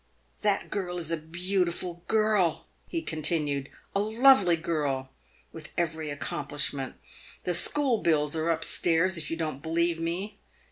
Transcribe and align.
"That 0.41 0.71
girl 0.71 0.97
is 0.97 1.11
a 1.11 1.15
beautiful 1.17 2.03
girl," 2.07 2.65
he 2.87 3.03
continued," 3.03 3.69
a 3.95 3.99
lovely 3.99 4.55
girl, 4.55 5.11
with 5.53 5.69
every 5.77 6.09
accomplishment. 6.09 6.95
The 7.43 7.53
school 7.53 8.01
bills 8.01 8.35
are 8.35 8.49
up 8.49 8.63
stairs 8.65 9.15
if 9.15 9.29
you 9.29 9.37
don't 9.37 9.61
believe 9.61 9.99
me. 9.99 10.39